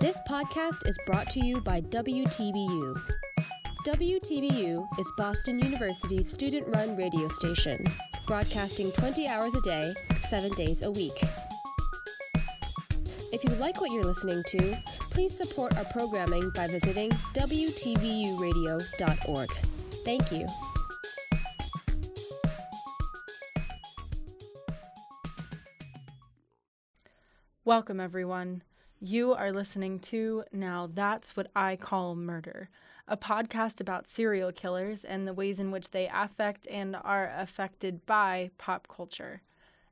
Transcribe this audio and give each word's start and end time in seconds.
This 0.00 0.18
podcast 0.26 0.88
is 0.88 0.98
brought 1.04 1.28
to 1.28 1.44
you 1.44 1.60
by 1.60 1.82
WTBU. 1.82 3.02
WTBU 3.86 4.98
is 4.98 5.12
Boston 5.18 5.58
University's 5.58 6.32
student 6.32 6.66
run 6.68 6.96
radio 6.96 7.28
station, 7.28 7.84
broadcasting 8.26 8.90
20 8.92 9.28
hours 9.28 9.54
a 9.54 9.60
day, 9.60 9.92
7 10.22 10.52
days 10.52 10.84
a 10.84 10.90
week. 10.90 11.22
If 13.30 13.44
you 13.44 13.50
like 13.56 13.82
what 13.82 13.92
you're 13.92 14.04
listening 14.04 14.42
to, 14.48 14.82
please 15.10 15.36
support 15.36 15.76
our 15.76 15.84
programming 15.84 16.48
by 16.54 16.66
visiting 16.68 17.10
WTBUradio.org. 17.34 19.50
Thank 20.06 20.32
you. 20.32 20.46
Welcome, 27.66 28.00
everyone. 28.00 28.62
You 29.02 29.32
are 29.32 29.50
listening 29.50 29.98
to 30.00 30.44
Now 30.52 30.86
That's 30.92 31.34
What 31.34 31.50
I 31.56 31.76
Call 31.76 32.14
Murder, 32.14 32.68
a 33.08 33.16
podcast 33.16 33.80
about 33.80 34.06
serial 34.06 34.52
killers 34.52 35.04
and 35.04 35.26
the 35.26 35.32
ways 35.32 35.58
in 35.58 35.70
which 35.70 35.92
they 35.92 36.06
affect 36.12 36.68
and 36.68 36.94
are 37.02 37.32
affected 37.34 38.04
by 38.04 38.50
pop 38.58 38.88
culture. 38.94 39.40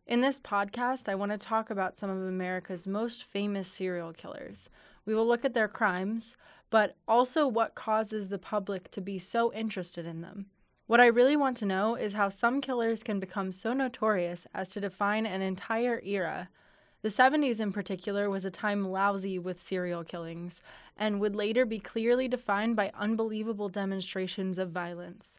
In 0.07 0.21
this 0.21 0.39
podcast, 0.39 1.09
I 1.09 1.15
want 1.15 1.33
to 1.33 1.39
talk 1.39 1.71
about 1.71 1.97
some 1.97 2.11
of 2.11 2.19
America's 2.19 2.87
most 2.87 3.25
famous 3.25 3.67
serial 3.67 4.13
killers. 4.13 4.69
We 5.07 5.15
will 5.15 5.27
look 5.27 5.43
at 5.43 5.55
their 5.55 5.69
crimes, 5.69 6.37
but 6.69 6.95
also 7.09 7.49
what 7.49 7.75
causes 7.75 8.29
the 8.29 8.37
public 8.37 8.91
to 8.91 9.01
be 9.01 9.19
so 9.19 9.51
interested 9.55 10.05
in 10.05 10.21
them. 10.21 10.49
What 10.87 11.01
I 11.01 11.07
really 11.07 11.35
want 11.35 11.57
to 11.59 11.67
know 11.67 11.95
is 11.95 12.13
how 12.13 12.29
some 12.29 12.61
killers 12.61 13.03
can 13.03 13.21
become 13.21 13.53
so 13.53 13.73
notorious 13.73 14.47
as 14.53 14.69
to 14.73 14.83
define 14.83 15.25
an 15.25 15.41
entire 15.41 16.03
era 16.05 16.51
the 17.03 17.09
70s, 17.09 17.61
in 17.61 17.73
particular, 17.73 18.29
was 18.29 18.45
a 18.45 18.51
time 18.51 18.89
lousy 18.89 19.39
with 19.39 19.63
serial 19.63 20.03
killings 20.03 20.61
and 20.97 21.21
would 21.21 21.37
later 21.37 21.65
be 21.65 21.79
clearly 21.79 22.27
defined 22.27 22.75
by 22.75 22.91
unbelievable 22.99 23.69
demonstrations 23.69 24.59
of 24.59 24.71
violence. 24.71 25.39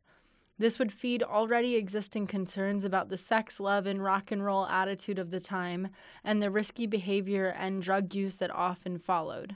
This 0.57 0.77
would 0.77 0.91
feed 0.91 1.23
already 1.23 1.75
existing 1.75 2.27
concerns 2.27 2.83
about 2.83 3.09
the 3.09 3.17
sex, 3.17 3.59
love, 3.59 3.85
and 3.85 4.03
rock 4.03 4.31
and 4.31 4.43
roll 4.43 4.65
attitude 4.67 5.17
of 5.17 5.31
the 5.31 5.39
time 5.39 5.87
and 6.23 6.41
the 6.41 6.51
risky 6.51 6.85
behavior 6.85 7.47
and 7.47 7.81
drug 7.81 8.13
use 8.13 8.35
that 8.37 8.51
often 8.51 8.97
followed. 8.97 9.55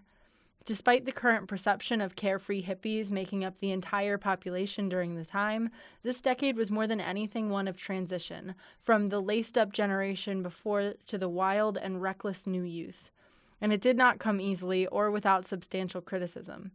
Despite 0.65 1.03
the 1.03 1.11
current 1.11 1.49
perception 1.49 1.99
of 1.99 2.15
carefree 2.15 2.63
hippies 2.63 3.11
making 3.11 3.43
up 3.43 3.59
the 3.59 3.71
entire 3.71 4.17
population 4.17 4.87
during 4.87 5.15
the 5.15 5.25
time, 5.25 5.69
this 6.03 6.21
decade 6.21 6.55
was 6.55 6.71
more 6.71 6.87
than 6.87 7.01
anything 7.01 7.49
one 7.49 7.67
of 7.67 7.75
transition, 7.75 8.55
from 8.79 9.09
the 9.09 9.21
laced 9.21 9.57
up 9.57 9.73
generation 9.73 10.41
before 10.41 10.93
to 11.07 11.17
the 11.17 11.27
wild 11.27 11.77
and 11.77 12.01
reckless 12.01 12.47
new 12.47 12.63
youth. 12.63 13.11
And 13.59 13.73
it 13.73 13.81
did 13.81 13.97
not 13.97 14.19
come 14.19 14.39
easily 14.39 14.87
or 14.87 15.11
without 15.11 15.45
substantial 15.45 15.99
criticism. 15.99 16.71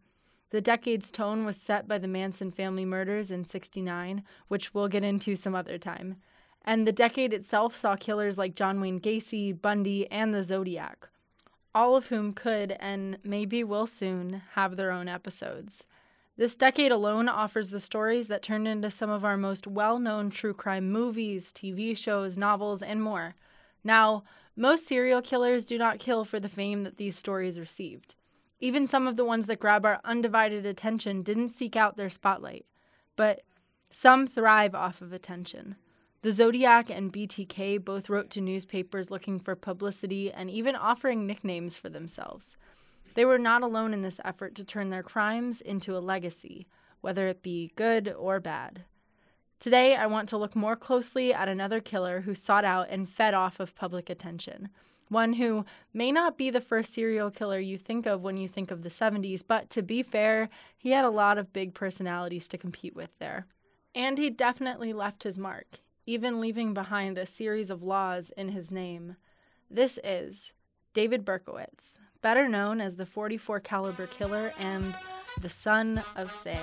The 0.51 0.61
decade's 0.61 1.11
tone 1.11 1.47
was 1.47 1.57
set 1.57 1.89
by 1.89 1.97
the 1.97 2.09
Manson 2.09 2.51
family 2.51 2.85
murders 2.85 3.31
in 3.31 3.47
69, 3.47 4.23
which 4.49 4.75
we'll 4.75 4.89
get 4.89 5.05
into 5.05 5.35
some 5.35 5.55
other 5.55 5.79
time. 5.79 6.17
And 6.63 6.87
the 6.87 6.93
decade 6.93 7.33
itself 7.33 7.75
saw 7.75 7.97
killers 7.97 8.37
like 8.37 8.55
John 8.55 8.83
Wayne 8.83 9.01
Gacy, 9.01 9.59
Bundy, 9.59 10.11
and 10.11 10.35
the 10.35 10.45
Zodiac 10.45 11.09
all 11.79 11.95
of 11.95 12.09
whom 12.09 12.33
could 12.33 12.73
and 12.81 13.17
maybe 13.23 13.63
will 13.63 13.87
soon 13.87 14.43
have 14.55 14.75
their 14.75 14.91
own 14.91 15.07
episodes. 15.07 15.85
This 16.37 16.57
decade 16.57 16.91
alone 16.91 17.29
offers 17.29 17.71
the 17.71 17.79
stories 17.79 18.27
that 18.27 18.43
turned 18.43 18.67
into 18.67 18.91
some 18.91 19.11
of 19.11 19.25
our 19.25 19.37
most 19.37 19.65
well 19.65 20.01
known 20.01 20.29
true 20.29 20.53
crime 20.53 20.91
movies, 20.91 21.53
TV 21.53 21.97
shows, 21.97 22.37
novels, 22.37 22.83
and 22.83 23.01
more. 23.01 23.37
Now, 23.85 24.25
most 24.57 24.89
serial 24.89 25.23
killers 25.23 25.65
do 25.65 25.79
not 25.79 26.01
kill 26.01 26.25
for 26.25 26.41
the 26.41 26.49
fame 26.49 26.83
that 26.83 26.97
these 26.97 27.17
stories 27.17 27.61
received. 27.61 28.17
Even 28.59 28.89
some 28.89 29.07
of 29.07 29.17
the 29.17 29.25
ones 29.25 29.47
that 29.47 29.61
grab 29.61 29.87
our 29.87 30.01
undivided 30.05 30.67
attention 30.67 31.23
didn't 31.23 31.51
seek 31.51 31.77
out 31.77 31.97
their 31.97 32.11
spotlight. 32.11 32.67
But 33.15 33.43
some 33.89 34.27
thrive 34.27 34.75
off 34.75 35.01
of 35.01 35.13
attention. 35.13 35.77
The 36.23 36.33
Zodiac 36.33 36.91
and 36.91 37.13
BTK 37.13 37.85
both 37.85 38.09
wrote 38.09 38.29
to 38.31 38.41
newspapers 38.41 39.09
looking 39.09 39.39
for 39.39 39.55
publicity 39.55 40.33
and 40.33 40.51
even 40.51 40.75
offering 40.75 41.29
nicknames 41.29 41.77
for 41.77 41.89
themselves. 41.89 42.57
They 43.15 43.25
were 43.25 43.39
not 43.39 43.63
alone 43.63 43.95
in 43.95 44.03
this 44.03 44.21
effort 44.25 44.57
to 44.57 44.65
turn 44.65 44.91
their 44.91 45.05
crimes 45.05 45.61
into 45.61 45.97
a 45.97 46.01
legacy, 46.01 46.67
whether 47.03 47.29
it 47.29 47.45
be 47.45 47.71
good 47.77 48.13
or 48.19 48.41
bad. 48.41 48.83
Today, 49.61 49.95
I 49.95 50.07
want 50.09 50.29
to 50.31 50.37
look 50.37 50.57
more 50.57 50.75
closely 50.75 51.33
at 51.33 51.49
another 51.49 51.81
killer 51.81 52.23
who 52.23 52.35
sought 52.35 52.65
out 52.65 52.89
and 52.91 53.09
fed 53.09 53.33
off 53.33 53.61
of 53.61 53.77
public 53.77 54.11
attention. 54.11 54.71
One 55.09 55.35
who 55.35 55.65
may 55.95 56.11
not 56.11 56.37
be 56.37 56.51
the 56.51 56.61
first 56.61 56.93
serial 56.93 57.31
killer 57.31 57.61
you 57.61 57.79
think 57.79 58.07
of 58.07 58.23
when 58.23 58.37
you 58.37 58.49
think 58.49 58.73
of 58.73 58.83
the 58.83 58.89
70s, 58.89 59.43
but 59.47 59.71
to 59.71 59.83
be 59.83 60.03
fair, 60.03 60.49
he 60.77 60.91
had 60.91 61.05
a 61.05 61.11
lot 61.11 61.39
of 61.39 61.53
big 61.53 61.75
personalities 61.75 62.49
to 62.49 62.59
compete 62.59 62.97
with 62.97 63.17
there. 63.21 63.47
And 63.95 64.19
he 64.19 64.31
definitely 64.31 64.93
left 64.93 65.23
his 65.23 65.39
mark 65.39 65.79
even 66.09 66.41
leaving 66.41 66.73
behind 66.73 67.19
a 67.19 67.27
series 67.27 67.69
of 67.69 67.83
laws 67.83 68.33
in 68.35 68.49
his 68.49 68.71
name. 68.71 69.15
This 69.71 69.99
is 70.03 70.55
David 70.95 71.23
Berkowitz, 71.23 71.99
better 72.23 72.49
known 72.49 72.81
as 72.81 72.97
the 72.97 73.05
44 73.05 73.61
caliber 73.61 74.07
killer 74.07 74.51
and 74.59 74.97
the 75.43 75.51
son 75.51 76.03
of 76.17 76.33
Sam. 76.33 76.57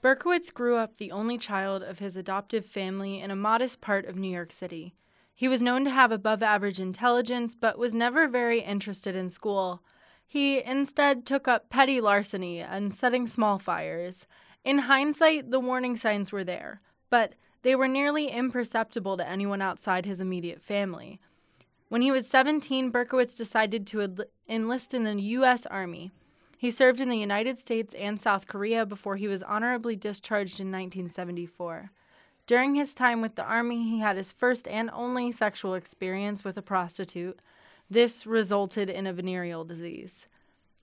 Berkowitz 0.00 0.54
grew 0.54 0.76
up 0.76 0.96
the 0.96 1.12
only 1.12 1.36
child 1.36 1.82
of 1.82 1.98
his 1.98 2.16
adoptive 2.16 2.64
family 2.64 3.20
in 3.20 3.30
a 3.30 3.36
modest 3.36 3.82
part 3.82 4.06
of 4.06 4.16
New 4.16 4.30
York 4.30 4.52
City. 4.52 4.94
He 5.38 5.48
was 5.48 5.60
known 5.60 5.84
to 5.84 5.90
have 5.90 6.10
above 6.10 6.42
average 6.42 6.80
intelligence, 6.80 7.54
but 7.54 7.78
was 7.78 7.92
never 7.92 8.26
very 8.26 8.60
interested 8.60 9.14
in 9.14 9.28
school. 9.28 9.82
He 10.26 10.62
instead 10.62 11.26
took 11.26 11.46
up 11.46 11.68
petty 11.68 12.00
larceny 12.00 12.60
and 12.60 12.92
setting 12.92 13.28
small 13.28 13.58
fires. 13.58 14.26
In 14.64 14.78
hindsight, 14.78 15.50
the 15.50 15.60
warning 15.60 15.98
signs 15.98 16.32
were 16.32 16.42
there, 16.42 16.80
but 17.10 17.34
they 17.60 17.76
were 17.76 17.86
nearly 17.86 18.28
imperceptible 18.28 19.18
to 19.18 19.28
anyone 19.28 19.60
outside 19.60 20.06
his 20.06 20.22
immediate 20.22 20.62
family. 20.62 21.20
When 21.90 22.00
he 22.00 22.10
was 22.10 22.26
17, 22.26 22.90
Berkowitz 22.90 23.36
decided 23.36 23.86
to 23.88 24.26
enlist 24.48 24.94
in 24.94 25.04
the 25.04 25.20
U.S. 25.20 25.66
Army. 25.66 26.12
He 26.56 26.70
served 26.70 27.02
in 27.02 27.10
the 27.10 27.18
United 27.18 27.58
States 27.58 27.94
and 27.94 28.18
South 28.18 28.46
Korea 28.46 28.86
before 28.86 29.16
he 29.16 29.28
was 29.28 29.42
honorably 29.42 29.96
discharged 29.96 30.60
in 30.60 30.68
1974. 30.68 31.90
During 32.46 32.76
his 32.76 32.94
time 32.94 33.22
with 33.22 33.34
the 33.34 33.44
Army, 33.44 33.82
he 33.82 33.98
had 33.98 34.16
his 34.16 34.30
first 34.30 34.68
and 34.68 34.88
only 34.92 35.32
sexual 35.32 35.74
experience 35.74 36.44
with 36.44 36.56
a 36.56 36.62
prostitute. 36.62 37.40
This 37.90 38.24
resulted 38.24 38.88
in 38.88 39.04
a 39.06 39.12
venereal 39.12 39.64
disease. 39.64 40.28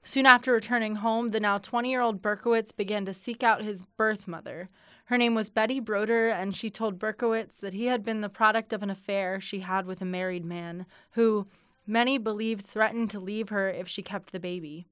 Soon 0.03 0.25
after 0.25 0.51
returning 0.51 0.97
home, 0.97 1.29
the 1.29 1.39
now 1.39 1.57
20 1.57 1.89
year 1.89 2.01
old 2.01 2.21
Berkowitz 2.21 2.73
began 2.73 3.05
to 3.05 3.13
seek 3.13 3.43
out 3.43 3.61
his 3.61 3.83
birth 3.95 4.27
mother. 4.27 4.69
Her 5.05 5.17
name 5.17 5.35
was 5.35 5.49
Betty 5.49 5.79
Broder, 5.79 6.27
and 6.27 6.53
she 6.53 6.69
told 6.69 6.99
Berkowitz 6.99 7.55
that 7.55 7.73
he 7.73 7.85
had 7.85 8.03
been 8.03 8.19
the 8.19 8.27
product 8.27 8.73
of 8.73 8.83
an 8.83 8.89
affair 8.89 9.39
she 9.39 9.61
had 9.61 9.85
with 9.85 10.01
a 10.01 10.05
married 10.05 10.43
man, 10.43 10.85
who, 11.11 11.47
many 11.87 12.17
believed, 12.17 12.65
threatened 12.65 13.09
to 13.11 13.21
leave 13.21 13.47
her 13.49 13.69
if 13.69 13.87
she 13.87 14.01
kept 14.01 14.33
the 14.33 14.39
baby. 14.39 14.85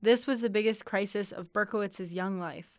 This 0.00 0.28
was 0.28 0.40
the 0.40 0.50
biggest 0.50 0.84
crisis 0.84 1.32
of 1.32 1.52
Berkowitz's 1.52 2.14
young 2.14 2.38
life. 2.38 2.78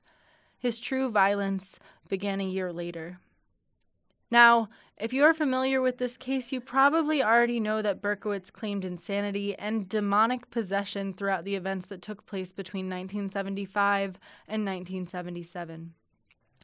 His 0.58 0.80
true 0.80 1.12
violence 1.12 1.78
began 2.08 2.40
a 2.40 2.46
year 2.46 2.72
later. 2.72 3.20
Now, 4.34 4.70
if 4.98 5.14
you 5.14 5.24
are 5.26 5.34
familiar 5.36 5.80
with 5.80 6.00
this 6.00 6.18
case, 6.18 6.52
you 6.52 6.60
probably 6.60 7.22
already 7.22 7.60
know 7.60 7.84
that 7.84 8.02
Berkowitz 8.02 8.52
claimed 8.52 8.84
insanity 8.84 9.56
and 9.60 9.88
demonic 9.88 10.50
possession 10.50 11.14
throughout 11.14 11.46
the 11.46 11.54
events 11.54 11.86
that 11.86 12.02
took 12.02 12.26
place 12.26 12.52
between 12.52 12.90
1975 12.90 14.18
and 14.48 14.66
1977. 14.66 15.94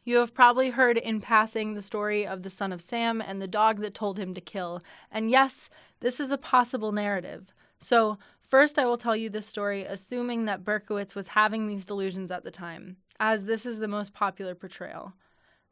You 0.03 0.17
have 0.17 0.33
probably 0.33 0.71
heard 0.71 0.97
in 0.97 1.21
passing 1.21 1.75
the 1.75 1.83
story 1.83 2.25
of 2.25 2.41
the 2.41 2.49
son 2.49 2.73
of 2.73 2.81
Sam 2.81 3.21
and 3.21 3.39
the 3.39 3.47
dog 3.47 3.81
that 3.81 3.93
told 3.93 4.17
him 4.17 4.33
to 4.33 4.41
kill. 4.41 4.81
And 5.11 5.29
yes, 5.29 5.69
this 5.99 6.19
is 6.19 6.31
a 6.31 6.39
possible 6.39 6.91
narrative. 6.91 7.53
So, 7.77 8.17
first, 8.41 8.79
I 8.79 8.87
will 8.87 8.97
tell 8.97 9.15
you 9.15 9.29
this 9.29 9.45
story 9.45 9.83
assuming 9.83 10.45
that 10.45 10.65
Berkowitz 10.65 11.13
was 11.13 11.27
having 11.27 11.67
these 11.67 11.85
delusions 11.85 12.31
at 12.31 12.43
the 12.43 12.49
time, 12.49 12.97
as 13.19 13.43
this 13.43 13.67
is 13.67 13.77
the 13.77 13.87
most 13.87 14.11
popular 14.11 14.55
portrayal. 14.55 15.13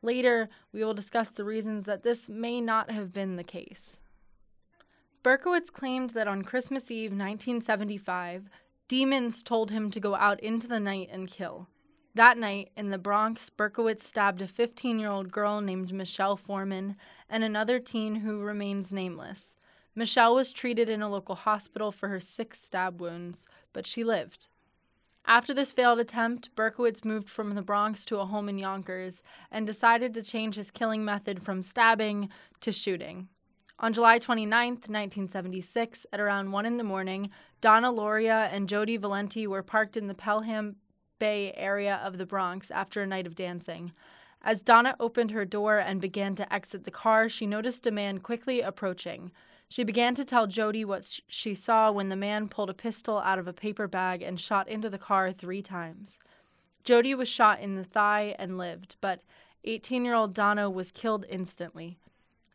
Later, 0.01 0.49
we 0.71 0.83
will 0.83 0.93
discuss 0.93 1.29
the 1.29 1.43
reasons 1.43 1.85
that 1.85 2.03
this 2.03 2.29
may 2.29 2.61
not 2.61 2.91
have 2.91 3.13
been 3.13 3.35
the 3.35 3.43
case. 3.43 3.97
Berkowitz 5.23 5.69
claimed 5.69 6.11
that 6.11 6.27
on 6.27 6.43
Christmas 6.43 6.89
Eve 6.91 7.11
1975, 7.11 8.49
demons 8.87 9.43
told 9.43 9.71
him 9.71 9.91
to 9.91 9.99
go 9.99 10.15
out 10.15 10.39
into 10.39 10.67
the 10.67 10.79
night 10.79 11.09
and 11.11 11.27
kill. 11.27 11.67
That 12.15 12.37
night, 12.37 12.71
in 12.75 12.89
the 12.89 12.97
Bronx, 12.97 13.49
Berkowitz 13.49 14.03
stabbed 14.03 14.41
a 14.41 14.47
15 14.47 14.99
year 14.99 15.09
old 15.09 15.31
girl 15.31 15.61
named 15.61 15.93
Michelle 15.93 16.37
Forman 16.37 16.95
and 17.29 17.43
another 17.43 17.79
teen 17.79 18.15
who 18.15 18.41
remains 18.41 18.93
nameless. 18.93 19.55
Michelle 19.93 20.35
was 20.35 20.51
treated 20.51 20.89
in 20.89 21.01
a 21.01 21.09
local 21.09 21.35
hospital 21.35 21.91
for 21.91 22.07
her 22.07 22.19
six 22.19 22.61
stab 22.61 23.01
wounds, 23.01 23.47
but 23.73 23.85
she 23.85 24.03
lived. 24.03 24.47
After 25.29 25.53
this 25.53 25.73
failed 25.73 25.99
attempt, 25.99 26.55
Berkowitz 26.55 27.03
moved 27.03 27.27
from 27.27 27.53
the 27.53 27.61
Bronx 27.61 28.05
to 28.05 28.19
a 28.19 28.25
home 28.25 28.47
in 28.47 28.57
Yonkers 28.57 29.21
and 29.51 29.67
decided 29.67 30.13
to 30.13 30.23
change 30.23 30.55
his 30.55 30.71
killing 30.71 31.03
method 31.03 31.43
from 31.43 31.61
stabbing 31.61 32.29
to 32.61 32.71
shooting. 32.71 33.27
On 33.79 33.91
July 33.91 34.19
29, 34.19 34.69
1976, 34.69 36.05
at 36.13 36.21
around 36.21 36.51
1 36.51 36.65
in 36.65 36.77
the 36.77 36.83
morning, 36.83 37.29
Donna 37.59 37.91
Lauria 37.91 38.47
and 38.53 38.69
Jody 38.69 38.95
Valenti 38.95 39.45
were 39.47 39.61
parked 39.61 39.97
in 39.97 40.07
the 40.07 40.13
Pelham 40.13 40.77
Bay 41.19 41.53
area 41.57 41.99
of 42.03 42.17
the 42.17 42.25
Bronx 42.25 42.71
after 42.71 43.01
a 43.01 43.07
night 43.07 43.27
of 43.27 43.35
dancing. 43.35 43.91
As 44.41 44.61
Donna 44.61 44.95
opened 44.97 45.31
her 45.31 45.43
door 45.43 45.77
and 45.77 45.99
began 45.99 46.35
to 46.35 46.53
exit 46.53 46.85
the 46.85 46.91
car, 46.91 47.27
she 47.27 47.45
noticed 47.45 47.85
a 47.85 47.91
man 47.91 48.19
quickly 48.19 48.61
approaching. 48.61 49.31
She 49.69 49.83
began 49.83 50.15
to 50.15 50.23
tell 50.23 50.47
Jody 50.47 50.85
what 50.85 51.19
she 51.27 51.53
saw 51.53 51.91
when 51.91 52.09
the 52.09 52.15
man 52.15 52.47
pulled 52.47 52.69
a 52.69 52.73
pistol 52.73 53.17
out 53.19 53.37
of 53.37 53.47
a 53.47 53.53
paper 53.53 53.87
bag 53.87 54.21
and 54.21 54.39
shot 54.39 54.67
into 54.67 54.89
the 54.89 54.97
car 54.97 55.31
three 55.31 55.61
times. 55.61 56.17
Jody 56.83 57.13
was 57.13 57.27
shot 57.27 57.59
in 57.59 57.75
the 57.75 57.83
thigh 57.83 58.33
and 58.39 58.57
lived, 58.57 58.95
but 59.01 59.21
18 59.65 60.05
year 60.05 60.13
old 60.13 60.33
Donna 60.33 60.69
was 60.69 60.91
killed 60.91 61.25
instantly. 61.29 61.97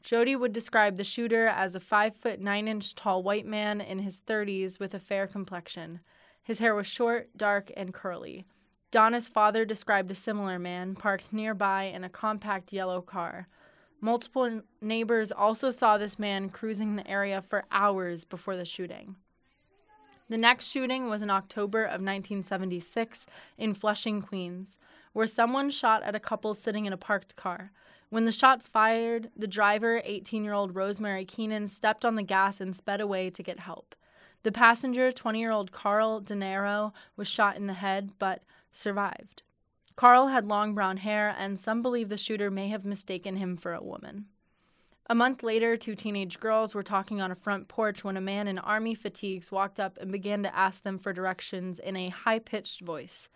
Jody 0.03 0.35
would 0.35 0.53
describe 0.53 0.97
the 0.97 1.05
shooter 1.05 1.47
as 1.47 1.75
a 1.75 1.81
5 1.81 2.17
foot 2.17 2.41
9 2.41 2.67
inch 2.67 2.95
tall 2.95 3.23
white 3.23 3.47
man 3.47 3.81
in 3.81 3.99
his 3.99 4.21
30s 4.21 4.81
with 4.81 4.95
a 4.95 4.99
fair 4.99 5.27
complexion. 5.27 6.01
His 6.43 6.59
hair 6.59 6.75
was 6.75 6.87
short, 6.87 7.29
dark, 7.37 7.71
and 7.77 7.93
curly. 7.93 8.47
Donna's 8.91 9.29
father 9.29 9.65
described 9.65 10.11
a 10.11 10.15
similar 10.15 10.59
man 10.59 10.95
parked 10.95 11.33
nearby 11.33 11.85
in 11.85 12.05
a 12.05 12.09
compact 12.09 12.73
yellow 12.73 13.01
car. 13.01 13.49
Multiple 14.05 14.63
neighbors 14.81 15.31
also 15.31 15.71
saw 15.71 15.97
this 15.97 16.19
man 16.19 16.51
cruising 16.51 16.97
the 16.97 17.09
area 17.09 17.41
for 17.41 17.65
hours 17.71 18.25
before 18.25 18.57
the 18.57 18.65
shooting. 18.65 19.15
The 20.29 20.37
next 20.37 20.67
shooting 20.67 21.09
was 21.09 21.23
in 21.23 21.31
October 21.31 21.85
of 21.85 22.03
1976 22.03 23.27
in 23.59 23.75
Flushing, 23.75 24.21
Queens, 24.21 24.77
where 25.13 25.29
someone 25.29 25.71
shot 25.71 26.03
at 26.03 26.17
a 26.17 26.21
couple 26.21 26.53
sitting 26.53 26.85
in 26.85 26.93
a 26.93 26.97
parked 26.97 27.37
car. 27.37 27.71
When 28.11 28.25
the 28.25 28.33
shots 28.33 28.67
fired, 28.67 29.31
the 29.37 29.47
driver, 29.47 30.03
18 30.05 30.43
year 30.43 30.53
old 30.53 30.75
Rosemary 30.75 31.25
Keenan, 31.25 31.69
stepped 31.69 32.05
on 32.05 32.17
the 32.17 32.25
gas 32.25 32.61
and 32.61 32.75
sped 32.75 33.01
away 33.01 33.31
to 33.31 33.43
get 33.43 33.61
help. 33.61 33.95
The 34.43 34.51
passenger, 34.51 35.13
20 35.13 35.39
year 35.39 35.53
old 35.53 35.71
Carl 35.71 36.21
Denaro, 36.21 36.93
was 37.17 37.29
shot 37.29 37.57
in 37.57 37.69
the 37.69 37.75
head 37.75 38.11
but 38.19 38.43
survived. 38.73 39.45
Carl 39.97 40.29
had 40.29 40.45
long 40.45 40.75
brown 40.75 40.97
hair, 40.99 41.35
and 41.39 41.59
some 41.59 41.83
believe 41.83 42.09
the 42.09 42.17
shooter 42.17 42.51
may 42.51 42.69
have 42.69 42.85
mistaken 42.85 43.37
him 43.37 43.57
for 43.57 43.75
a 43.75 43.83
woman. 43.83 44.27
A 45.07 45.15
month 45.15 45.43
later, 45.43 45.77
two 45.77 45.95
teenage 45.95 46.41
girls 46.41 46.75
were 46.75 46.83
talking 46.83 47.21
on 47.21 47.31
a 47.31 47.37
front 47.37 47.69
porch 47.69 48.05
when 48.05 48.17
a 48.17 48.21
man 48.21 48.49
in 48.49 48.59
army 48.59 48.95
fatigues 48.95 49.51
walked 49.51 49.79
up 49.79 49.99
and 49.99 50.13
began 50.13 50.43
to 50.45 50.57
ask 50.57 50.83
them 50.83 50.99
for 50.99 51.13
directions 51.13 51.79
in 51.79 51.97
a 51.97 52.09
high 52.09 52.39
pitched 52.39 52.81
voice. 52.81 53.29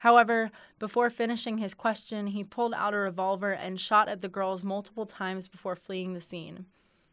However, 0.00 0.50
before 0.78 1.08
finishing 1.08 1.58
his 1.58 1.72
question, 1.72 2.26
he 2.26 2.44
pulled 2.44 2.74
out 2.74 2.92
a 2.92 2.98
revolver 2.98 3.52
and 3.52 3.80
shot 3.80 4.06
at 4.06 4.20
the 4.20 4.28
girls 4.28 4.62
multiple 4.62 5.06
times 5.06 5.48
before 5.48 5.74
fleeing 5.74 6.12
the 6.12 6.20
scene. 6.20 6.66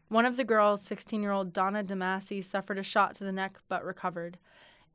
One 0.08 0.26
of 0.26 0.36
the 0.36 0.44
girls, 0.44 0.82
16 0.82 1.22
year 1.22 1.32
old 1.32 1.54
Donna 1.54 1.82
DeMasi, 1.82 2.44
suffered 2.44 2.78
a 2.78 2.82
shot 2.82 3.14
to 3.14 3.24
the 3.24 3.32
neck 3.32 3.58
but 3.66 3.82
recovered. 3.82 4.36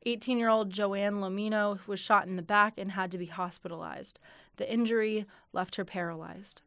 18 0.08 0.38
year 0.38 0.48
old 0.48 0.70
Joanne 0.70 1.16
Lomino 1.16 1.78
was 1.86 2.00
shot 2.00 2.26
in 2.26 2.36
the 2.36 2.42
back 2.42 2.74
and 2.78 2.92
had 2.92 3.12
to 3.12 3.18
be 3.18 3.26
hospitalized. 3.26 4.18
The 4.56 4.72
injury 4.72 5.26
left 5.52 5.76
her 5.76 5.84
paralyzed. 5.84 6.62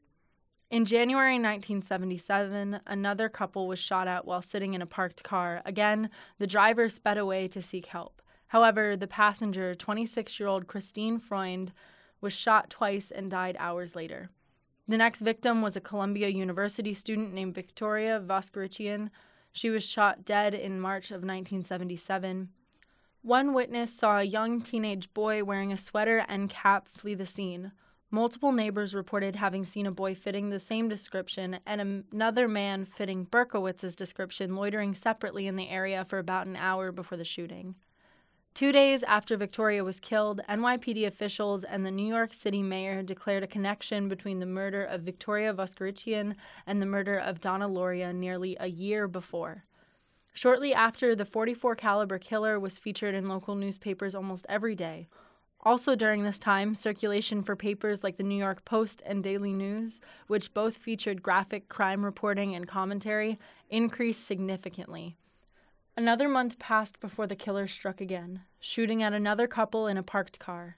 In 0.69 0.85
January 0.85 1.33
1977, 1.33 2.79
another 2.87 3.27
couple 3.27 3.67
was 3.67 3.79
shot 3.79 4.07
at 4.07 4.25
while 4.25 4.41
sitting 4.41 4.73
in 4.73 4.81
a 4.81 4.85
parked 4.85 5.23
car. 5.23 5.61
Again, 5.65 6.09
the 6.37 6.47
driver 6.47 6.87
sped 6.87 7.17
away 7.17 7.47
to 7.49 7.61
seek 7.61 7.87
help. 7.87 8.21
However, 8.47 8.95
the 8.95 9.07
passenger, 9.07 9.73
26 9.75 10.39
year 10.39 10.47
old 10.47 10.67
Christine 10.67 11.19
Freund, 11.19 11.73
was 12.21 12.33
shot 12.33 12.69
twice 12.69 13.11
and 13.11 13.31
died 13.31 13.57
hours 13.59 13.95
later. 13.95 14.29
The 14.87 14.97
next 14.97 15.19
victim 15.19 15.61
was 15.61 15.75
a 15.75 15.81
Columbia 15.81 16.29
University 16.29 16.93
student 16.93 17.33
named 17.33 17.55
Victoria 17.55 18.21
Voskerichian. 18.25 19.09
She 19.51 19.69
was 19.69 19.83
shot 19.83 20.25
dead 20.25 20.53
in 20.53 20.79
March 20.79 21.11
of 21.11 21.23
1977. 21.23 22.49
One 23.23 23.53
witness 23.53 23.93
saw 23.93 24.17
a 24.17 24.23
young 24.23 24.63
teenage 24.63 25.13
boy 25.13 25.43
wearing 25.43 25.71
a 25.71 25.77
sweater 25.77 26.25
and 26.27 26.49
cap 26.49 26.87
flee 26.87 27.13
the 27.13 27.27
scene. 27.27 27.71
Multiple 28.09 28.51
neighbors 28.51 28.95
reported 28.95 29.35
having 29.35 29.63
seen 29.63 29.85
a 29.85 29.91
boy 29.91 30.15
fitting 30.15 30.49
the 30.49 30.59
same 30.59 30.89
description 30.89 31.59
and 31.67 32.03
another 32.11 32.47
man 32.47 32.83
fitting 32.83 33.27
Berkowitz's 33.27 33.95
description 33.95 34.55
loitering 34.55 34.95
separately 34.95 35.45
in 35.45 35.55
the 35.55 35.69
area 35.69 36.03
for 36.03 36.17
about 36.17 36.47
an 36.47 36.55
hour 36.55 36.91
before 36.91 37.17
the 37.17 37.23
shooting. 37.23 37.75
Two 38.55 38.71
days 38.71 39.03
after 39.03 39.37
Victoria 39.37 39.83
was 39.83 39.99
killed, 39.99 40.41
NYPD 40.49 41.05
officials 41.05 41.63
and 41.63 41.85
the 41.85 41.91
New 41.91 42.07
York 42.07 42.33
City 42.33 42.63
mayor 42.63 43.03
declared 43.03 43.43
a 43.43 43.47
connection 43.47 44.09
between 44.09 44.39
the 44.39 44.47
murder 44.47 44.83
of 44.83 45.03
Victoria 45.03 45.53
Voskerichian 45.53 46.35
and 46.65 46.81
the 46.81 46.87
murder 46.87 47.19
of 47.19 47.39
Donna 47.39 47.69
Lauria 47.69 48.15
nearly 48.15 48.57
a 48.59 48.67
year 48.67 49.07
before. 49.07 49.63
Shortly 50.33 50.73
after, 50.73 51.15
the 51.15 51.25
44 51.25 51.75
caliber 51.75 52.17
killer 52.17 52.59
was 52.59 52.77
featured 52.77 53.15
in 53.15 53.27
local 53.27 53.55
newspapers 53.55 54.15
almost 54.15 54.45
every 54.47 54.75
day. 54.75 55.07
Also 55.63 55.95
during 55.95 56.23
this 56.23 56.39
time, 56.39 56.73
circulation 56.73 57.43
for 57.43 57.55
papers 57.55 58.03
like 58.03 58.17
the 58.17 58.23
New 58.23 58.37
York 58.37 58.65
Post 58.65 59.03
and 59.05 59.23
Daily 59.23 59.53
News, 59.53 60.01
which 60.27 60.53
both 60.53 60.77
featured 60.77 61.21
graphic 61.21 61.69
crime 61.69 62.03
reporting 62.03 62.55
and 62.55 62.67
commentary, 62.67 63.37
increased 63.69 64.25
significantly. 64.25 65.17
Another 65.95 66.27
month 66.27 66.57
passed 66.57 66.99
before 66.99 67.27
the 67.27 67.35
killer 67.35 67.67
struck 67.67 68.01
again, 68.01 68.41
shooting 68.59 69.03
at 69.03 69.13
another 69.13 69.45
couple 69.45 69.85
in 69.85 69.97
a 69.97 70.03
parked 70.03 70.39
car. 70.39 70.77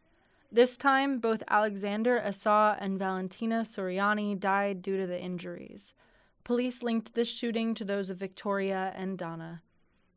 This 0.51 0.75
time, 0.75 1.19
both 1.19 1.43
Alexander 1.47 2.19
Assa 2.19 2.77
and 2.79 2.99
Valentina 2.99 3.61
Suriani 3.61 4.37
died 4.37 4.81
due 4.81 4.97
to 4.97 5.07
the 5.07 5.19
injuries. 5.19 5.93
Police 6.43 6.83
linked 6.83 7.13
this 7.13 7.29
shooting 7.29 7.73
to 7.73 7.85
those 7.85 8.09
of 8.09 8.17
Victoria 8.17 8.91
and 8.97 9.17
Donna. 9.17 9.61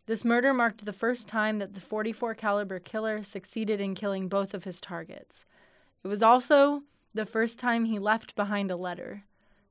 This 0.07 0.25
murder 0.25 0.53
marked 0.53 0.85
the 0.85 0.93
first 0.93 1.29
time 1.29 1.59
that 1.61 1.75
the 1.75 1.81
44 1.81 2.35
caliber 2.35 2.81
killer 2.81 3.23
succeeded 3.23 3.81
in 3.81 3.95
killing 3.95 4.29
both 4.29 4.53
of 4.53 4.65
his 4.65 4.81
targets. 4.81 5.45
It 6.03 6.09
was 6.09 6.25
also 6.25 6.83
the 7.15 7.27
first 7.27 7.61
time 7.61 7.85
he 7.85 8.01
left 8.01 8.35
behind 8.35 8.73
a 8.73 8.77
letter. 8.77 9.23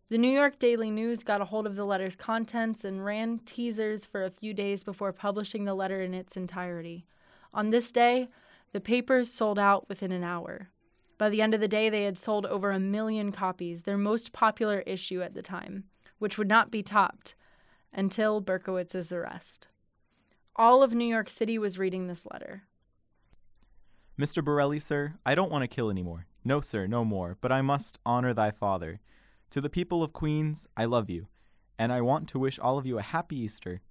The 0.07 0.17
New 0.17 0.29
York 0.29 0.57
Daily 0.57 0.89
News 0.89 1.23
got 1.23 1.41
a 1.41 1.45
hold 1.45 1.67
of 1.67 1.75
the 1.75 1.83
letter's 1.83 2.15
contents 2.15 2.85
and 2.85 3.03
ran 3.03 3.39
teasers 3.39 4.05
for 4.05 4.23
a 4.23 4.31
few 4.31 4.53
days 4.53 4.81
before 4.81 5.11
publishing 5.11 5.65
the 5.65 5.73
letter 5.73 6.01
in 6.01 6.13
its 6.13 6.37
entirety. 6.37 7.05
On 7.53 7.69
this 7.69 7.91
day, 7.91 8.29
the 8.71 8.79
papers 8.79 9.29
sold 9.29 9.59
out 9.59 9.89
within 9.89 10.13
an 10.13 10.23
hour. 10.23 10.69
By 11.17 11.29
the 11.29 11.41
end 11.41 11.53
of 11.53 11.59
the 11.59 11.67
day, 11.67 11.89
they 11.89 12.03
had 12.03 12.17
sold 12.17 12.45
over 12.45 12.71
a 12.71 12.79
million 12.79 13.33
copies, 13.33 13.83
their 13.83 13.97
most 13.97 14.31
popular 14.31 14.79
issue 14.81 15.21
at 15.21 15.33
the 15.33 15.41
time 15.41 15.85
which 16.25 16.39
would 16.39 16.47
not 16.47 16.71
be 16.71 16.81
topped 16.81 17.35
until 17.93 18.41
Berkowitz's 18.41 19.11
arrest. 19.11 19.67
All 20.55 20.81
of 20.81 20.91
New 20.91 21.05
York 21.05 21.29
City 21.29 21.59
was 21.59 21.77
reading 21.77 22.07
this 22.07 22.25
letter. 22.31 22.63
Mr. 24.19 24.43
Borrelli, 24.43 24.81
sir, 24.81 25.13
I 25.23 25.35
don't 25.35 25.51
want 25.51 25.61
to 25.61 25.67
kill 25.67 25.91
any 25.91 26.01
more. 26.01 26.25
No, 26.43 26.61
sir, 26.61 26.87
no 26.87 27.05
more, 27.05 27.37
but 27.41 27.51
I 27.51 27.61
must 27.61 27.99
honor 28.07 28.33
thy 28.33 28.49
father. 28.49 29.01
To 29.51 29.61
the 29.61 29.69
people 29.69 30.01
of 30.01 30.13
Queens, 30.13 30.67
I 30.75 30.85
love 30.85 31.11
you, 31.11 31.27
and 31.77 31.93
I 31.93 32.01
want 32.01 32.27
to 32.29 32.39
wish 32.39 32.57
all 32.57 32.79
of 32.79 32.87
you 32.87 32.97
a 32.97 33.03
happy 33.03 33.39
Easter. 33.41 33.81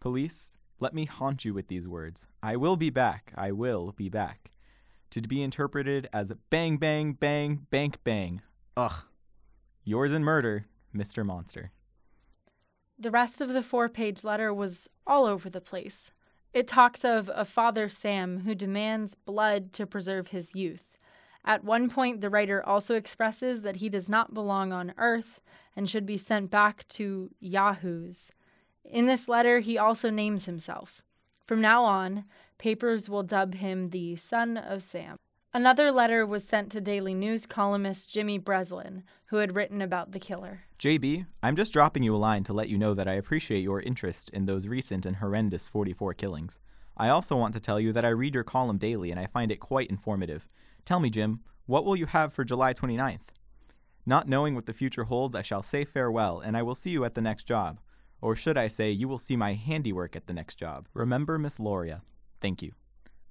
Police, 0.00 0.50
let 0.80 0.92
me 0.92 1.04
haunt 1.04 1.44
you 1.44 1.54
with 1.54 1.68
these 1.68 1.86
words. 1.86 2.26
I 2.42 2.56
will 2.56 2.76
be 2.76 2.90
back, 2.90 3.32
I 3.36 3.52
will 3.52 3.92
be 3.92 4.08
back. 4.08 4.50
To 5.12 5.20
be 5.20 5.40
interpreted 5.40 6.08
as 6.12 6.32
bang, 6.50 6.78
bang, 6.78 7.12
bang, 7.12 7.68
bank, 7.70 7.98
bang. 8.02 8.42
Ugh. 8.76 9.04
Yours 9.84 10.12
in 10.12 10.24
murder, 10.24 10.66
Mr. 10.94 11.24
Monster. 11.24 11.72
The 12.98 13.10
rest 13.10 13.40
of 13.40 13.52
the 13.52 13.62
four 13.62 13.88
page 13.88 14.24
letter 14.24 14.52
was 14.52 14.88
all 15.06 15.24
over 15.24 15.48
the 15.48 15.60
place. 15.60 16.12
It 16.52 16.66
talks 16.66 17.04
of 17.04 17.30
a 17.34 17.44
father 17.44 17.88
Sam 17.88 18.40
who 18.40 18.54
demands 18.54 19.14
blood 19.14 19.72
to 19.74 19.86
preserve 19.86 20.28
his 20.28 20.54
youth. 20.54 20.98
At 21.44 21.64
one 21.64 21.88
point, 21.88 22.20
the 22.20 22.28
writer 22.28 22.64
also 22.64 22.96
expresses 22.96 23.62
that 23.62 23.76
he 23.76 23.88
does 23.88 24.08
not 24.08 24.34
belong 24.34 24.72
on 24.72 24.92
Earth 24.98 25.40
and 25.74 25.88
should 25.88 26.04
be 26.04 26.18
sent 26.18 26.50
back 26.50 26.86
to 26.88 27.30
Yahoos. 27.40 28.30
In 28.84 29.06
this 29.06 29.28
letter, 29.28 29.60
he 29.60 29.78
also 29.78 30.10
names 30.10 30.46
himself. 30.46 31.02
From 31.46 31.60
now 31.60 31.84
on, 31.84 32.24
papers 32.58 33.08
will 33.08 33.22
dub 33.22 33.54
him 33.54 33.90
the 33.90 34.16
Son 34.16 34.56
of 34.56 34.82
Sam. 34.82 35.16
Another 35.52 35.90
letter 35.90 36.24
was 36.24 36.44
sent 36.44 36.70
to 36.70 36.80
Daily 36.80 37.12
News 37.12 37.44
columnist 37.44 38.08
Jimmy 38.08 38.38
Breslin, 38.38 39.02
who 39.26 39.38
had 39.38 39.56
written 39.56 39.82
about 39.82 40.12
the 40.12 40.20
killer. 40.20 40.60
JB, 40.78 41.26
I'm 41.42 41.56
just 41.56 41.72
dropping 41.72 42.04
you 42.04 42.14
a 42.14 42.18
line 42.18 42.44
to 42.44 42.52
let 42.52 42.68
you 42.68 42.78
know 42.78 42.94
that 42.94 43.08
I 43.08 43.14
appreciate 43.14 43.64
your 43.64 43.80
interest 43.80 44.30
in 44.30 44.46
those 44.46 44.68
recent 44.68 45.04
and 45.04 45.16
horrendous 45.16 45.66
44 45.66 46.14
killings. 46.14 46.60
I 46.96 47.08
also 47.08 47.34
want 47.34 47.52
to 47.54 47.60
tell 47.60 47.80
you 47.80 47.92
that 47.92 48.04
I 48.04 48.10
read 48.10 48.32
your 48.32 48.44
column 48.44 48.78
daily 48.78 49.10
and 49.10 49.18
I 49.18 49.26
find 49.26 49.50
it 49.50 49.58
quite 49.58 49.90
informative. 49.90 50.46
Tell 50.84 51.00
me, 51.00 51.10
Jim, 51.10 51.40
what 51.66 51.84
will 51.84 51.96
you 51.96 52.06
have 52.06 52.32
for 52.32 52.44
July 52.44 52.72
29th? 52.72 53.18
Not 54.06 54.28
knowing 54.28 54.54
what 54.54 54.66
the 54.66 54.72
future 54.72 55.04
holds, 55.04 55.34
I 55.34 55.42
shall 55.42 55.64
say 55.64 55.84
farewell, 55.84 56.38
and 56.38 56.56
I 56.56 56.62
will 56.62 56.76
see 56.76 56.90
you 56.90 57.04
at 57.04 57.16
the 57.16 57.20
next 57.20 57.48
job. 57.48 57.80
Or 58.20 58.36
should 58.36 58.56
I 58.56 58.68
say, 58.68 58.92
you 58.92 59.08
will 59.08 59.18
see 59.18 59.34
my 59.34 59.54
handiwork 59.54 60.14
at 60.14 60.28
the 60.28 60.32
next 60.32 60.56
job. 60.56 60.86
Remember 60.94 61.38
Miss 61.38 61.58
Lauria. 61.58 62.02
Thank 62.40 62.62
you. 62.62 62.72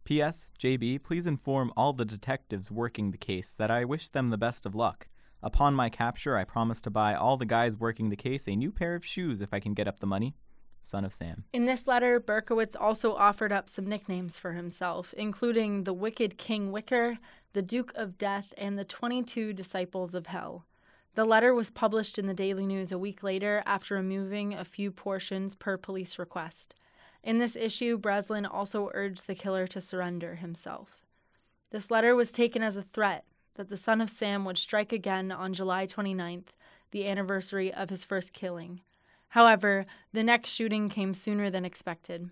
P.S. 0.04 0.50
JB, 0.60 1.04
please 1.04 1.28
inform 1.28 1.72
all 1.78 1.94
the 1.94 2.06
detectives 2.06 2.72
working 2.72 3.12
the 3.12 3.18
case 3.18 3.54
that 3.54 3.70
I 3.70 3.86
wish 3.86 4.10
them 4.10 4.30
the 4.30 4.38
best 4.38 4.66
of 4.66 4.76
luck. 4.76 5.08
Upon 5.42 5.74
my 5.74 5.90
capture, 5.90 6.38
I 6.38 6.44
promise 6.44 6.82
to 6.82 6.90
buy 6.90 7.16
all 7.16 7.38
the 7.38 7.46
guys 7.46 7.78
working 7.78 8.10
the 8.10 8.16
case 8.16 8.48
a 8.48 8.56
new 8.56 8.72
pair 8.72 8.96
of 8.96 9.06
shoes 9.06 9.40
if 9.40 9.54
I 9.54 9.60
can 9.60 9.74
get 9.74 9.88
up 9.88 10.00
the 10.00 10.08
money. 10.08 10.36
Son 10.84 11.06
of 11.06 11.14
Sam. 11.14 11.44
In 11.54 11.66
this 11.66 11.88
letter, 11.88 12.20
Berkowitz 12.20 12.76
also 12.80 13.14
offered 13.14 13.52
up 13.52 13.70
some 13.70 13.86
nicknames 13.86 14.40
for 14.40 14.54
himself, 14.54 15.14
including 15.16 15.84
the 15.84 15.94
Wicked 15.94 16.38
King 16.38 16.72
Wicker, 16.72 17.20
the 17.54 17.62
Duke 17.62 17.92
of 17.96 18.18
Death, 18.18 18.54
and 18.58 18.78
the 18.78 18.86
22 18.86 19.54
Disciples 19.54 20.16
of 20.16 20.28
Hell. 20.28 20.66
The 21.16 21.26
letter 21.26 21.54
was 21.54 21.72
published 21.72 22.18
in 22.18 22.28
the 22.28 22.34
Daily 22.34 22.66
News 22.66 22.92
a 22.92 22.98
week 22.98 23.24
later 23.24 23.62
after 23.66 23.96
removing 23.96 24.54
a 24.54 24.66
few 24.66 24.92
portions 24.92 25.56
per 25.56 25.78
police 25.78 26.18
request. 26.18 26.76
In 27.24 27.38
this 27.38 27.56
issue, 27.56 27.98
Breslin 27.98 28.46
also 28.46 28.90
urged 28.94 29.28
the 29.28 29.36
killer 29.36 29.68
to 29.68 29.82
surrender 29.82 30.36
himself. 30.36 31.06
This 31.72 31.92
letter 31.92 32.16
was 32.16 32.32
taken 32.32 32.64
as 32.64 32.76
a 32.76 32.82
threat 32.82 33.26
that 33.56 33.70
the 33.70 33.78
son 33.78 34.02
of 34.02 34.10
Sam 34.10 34.46
would 34.46 34.58
strike 34.58 34.94
again 34.94 35.32
on 35.32 35.54
July 35.54 35.86
29th, 35.86 36.48
the 36.92 37.08
anniversary 37.08 37.74
of 37.74 37.90
his 37.90 38.06
first 38.06 38.34
killing. 38.34 38.82
However, 39.30 39.86
the 40.14 40.24
next 40.24 40.50
shooting 40.50 40.90
came 40.90 41.14
sooner 41.14 41.50
than 41.50 41.66
expected. 41.66 42.30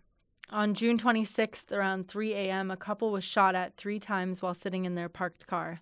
On 0.50 0.74
June 0.74 0.98
26th, 0.98 1.72
around 1.72 2.08
3 2.08 2.34
a.m., 2.34 2.72
a 2.72 2.78
couple 2.78 3.12
was 3.12 3.24
shot 3.24 3.54
at 3.54 3.76
three 3.76 4.00
times 4.00 4.42
while 4.42 4.54
sitting 4.54 4.86
in 4.86 4.96
their 4.96 5.10
parked 5.10 5.46
car. 5.46 5.80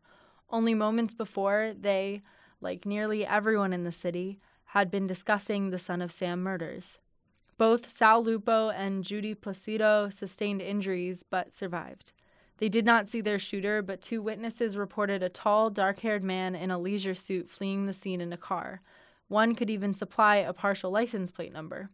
Only 0.50 0.74
moments 0.74 1.14
before, 1.14 1.74
they, 1.80 2.24
like 2.60 2.86
nearly 2.86 3.26
everyone 3.26 3.72
in 3.72 3.84
the 3.84 3.92
city, 3.92 4.40
had 4.66 4.90
been 4.90 5.06
discussing 5.06 5.70
the 5.70 5.80
Son 5.80 6.02
of 6.02 6.12
Sam 6.12 6.42
murders. 6.42 7.00
Both 7.58 7.90
Sal 7.90 8.22
Lupo 8.22 8.70
and 8.70 9.04
Judy 9.04 9.34
Placido 9.34 10.10
sustained 10.10 10.62
injuries 10.62 11.24
but 11.24 11.54
survived. 11.54 12.12
They 12.58 12.68
did 12.68 12.86
not 12.86 13.08
see 13.08 13.22
their 13.22 13.40
shooter, 13.40 13.82
but 13.82 14.02
two 14.02 14.22
witnesses 14.22 14.76
reported 14.76 15.24
a 15.24 15.30
tall, 15.30 15.70
dark 15.70 16.02
haired 16.02 16.24
man 16.24 16.54
in 16.56 16.70
a 16.70 16.78
leisure 16.78 17.16
suit 17.16 17.50
fleeing 17.50 17.86
the 17.86 17.94
scene 17.94 18.20
in 18.20 18.34
a 18.34 18.38
car. 18.38 18.82
One 19.30 19.56
could 19.56 19.70
even 19.70 19.94
supply 19.94 20.38
a 20.38 20.54
partial 20.54 20.92
license 20.92 21.32
plate 21.32 21.54
number. 21.54 21.90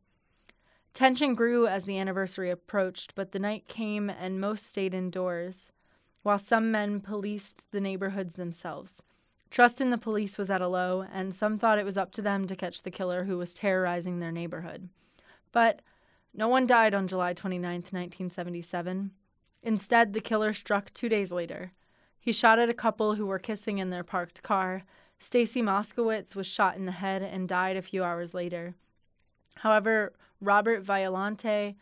Tension 0.94 1.36
grew 1.36 1.68
as 1.68 1.86
the 1.86 1.98
anniversary 1.98 2.50
approached, 2.50 3.14
but 3.16 3.32
the 3.32 3.40
night 3.40 3.68
came 3.68 4.10
and 4.10 4.42
most 4.42 4.66
stayed 4.66 4.94
indoors, 4.94 5.72
while 6.24 6.40
some 6.40 6.72
men 6.72 7.00
policed 7.00 7.66
the 7.72 7.80
neighborhoods 7.80 8.34
themselves. 8.34 9.02
Trust 9.52 9.80
in 9.80 9.90
the 9.90 9.98
police 9.98 10.38
was 10.38 10.50
at 10.50 10.62
a 10.62 10.68
low, 10.68 11.06
and 11.14 11.34
some 11.34 11.58
thought 11.58 11.80
it 11.80 11.86
was 11.86 11.98
up 11.98 12.12
to 12.14 12.22
them 12.22 12.48
to 12.48 12.56
catch 12.56 12.82
the 12.82 12.92
killer 12.92 13.26
who 13.26 13.38
was 13.38 13.54
terrorizing 13.54 14.20
their 14.20 14.32
neighborhood. 14.32 14.90
But 15.52 15.82
no 16.34 16.48
one 16.48 16.66
died 16.66 16.94
on 16.94 17.08
July 17.08 17.34
29, 17.34 17.64
1977. 17.64 19.12
Instead, 19.64 20.14
the 20.14 20.22
killer 20.22 20.54
struck 20.54 20.94
two 20.94 21.10
days 21.10 21.32
later. 21.32 21.72
He 22.20 22.32
shot 22.32 22.60
at 22.60 22.70
a 22.70 22.74
couple 22.74 23.16
who 23.16 23.26
were 23.26 23.40
kissing 23.40 23.80
in 23.80 23.90
their 23.90 24.04
parked 24.04 24.44
car. 24.44 24.84
Stacy 25.20 25.62
Moskowitz 25.62 26.36
was 26.36 26.48
shot 26.48 26.78
in 26.78 26.86
the 26.86 26.92
head 26.92 27.22
and 27.22 27.48
died 27.48 27.78
a 27.78 27.82
few 27.82 28.04
hours 28.04 28.34
later. 28.34 28.76
However, 29.58 30.14
Robert 30.40 30.84
Violante, 30.84 31.76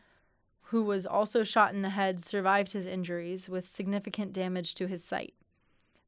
who 0.63 0.83
was 0.83 1.05
also 1.05 1.43
shot 1.43 1.73
in 1.73 1.81
the 1.81 1.89
head, 1.89 2.23
survived 2.23 2.73
his 2.73 2.85
injuries 2.85 3.47
with 3.47 3.67
significant 3.67 4.33
damage 4.33 4.75
to 4.75 4.87
his 4.87 5.03
sight. 5.03 5.33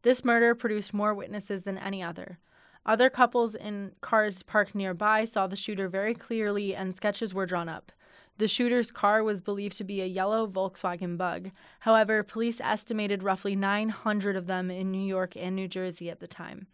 This 0.02 0.26
murder 0.26 0.56
produced 0.56 0.94
more 0.94 1.14
witnesses 1.14 1.64
than 1.64 1.78
any 1.78 2.02
other. 2.02 2.40
Other 2.86 3.10
couples 3.10 3.54
in 3.54 3.94
cars 4.02 4.42
parked 4.44 4.74
nearby 4.74 5.26
saw 5.26 5.48
the 5.48 5.56
shooter 5.56 5.88
very 5.88 6.16
clearly, 6.16 6.76
and 6.76 6.96
sketches 6.96 7.34
were 7.34 7.46
drawn 7.46 7.70
up. 7.70 7.92
The 8.38 8.48
shooter's 8.48 8.92
car 8.92 9.24
was 9.24 9.40
believed 9.40 9.78
to 9.78 9.84
be 9.84 10.02
a 10.02 10.06
yellow 10.08 10.48
Volkswagen 10.48 11.16
bug. 11.16 11.52
However, 11.82 12.24
police 12.24 12.60
estimated 12.60 13.22
roughly 13.22 13.56
900 13.56 14.36
of 14.36 14.48
them 14.48 14.72
in 14.72 14.90
New 14.90 15.06
York 15.06 15.38
and 15.38 15.56
New 15.56 15.68
Jersey 15.68 16.10
at 16.10 16.20
the 16.20 16.28
time. 16.28 16.66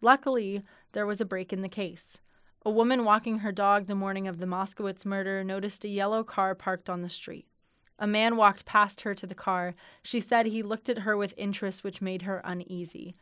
Luckily, 0.00 0.62
there 0.92 1.06
was 1.06 1.20
a 1.20 1.24
break 1.24 1.52
in 1.52 1.62
the 1.62 1.68
case. 1.68 2.18
A 2.66 2.70
woman 2.70 3.04
walking 3.04 3.38
her 3.38 3.52
dog 3.52 3.86
the 3.86 3.94
morning 3.94 4.26
of 4.26 4.38
the 4.38 4.46
Moskowitz 4.46 5.04
murder 5.04 5.44
noticed 5.44 5.84
a 5.84 5.88
yellow 5.88 6.24
car 6.24 6.54
parked 6.54 6.90
on 6.90 7.02
the 7.02 7.08
street. 7.08 7.46
A 7.98 8.06
man 8.06 8.36
walked 8.36 8.64
past 8.64 9.02
her 9.02 9.14
to 9.14 9.26
the 9.26 9.34
car. 9.34 9.74
She 10.02 10.18
said 10.18 10.46
he 10.46 10.62
looked 10.62 10.88
at 10.88 11.00
her 11.00 11.16
with 11.16 11.32
interest, 11.36 11.84
which 11.84 12.02
made 12.02 12.22
her 12.22 12.40
uneasy. 12.42 13.14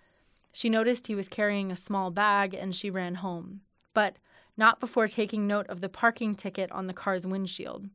She 0.52 0.68
noticed 0.68 1.06
he 1.06 1.14
was 1.14 1.28
carrying 1.28 1.72
a 1.72 1.76
small 1.76 2.10
bag 2.10 2.54
and 2.54 2.74
she 2.74 2.90
ran 2.90 3.16
home, 3.16 3.62
but 3.94 4.16
not 4.56 4.80
before 4.80 5.08
taking 5.08 5.46
note 5.46 5.66
of 5.68 5.80
the 5.80 5.88
parking 5.88 6.34
ticket 6.34 6.70
on 6.70 6.86
the 6.86 6.92
car's 6.92 7.26
windshield. 7.26 7.88